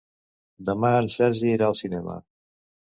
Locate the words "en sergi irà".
1.03-1.71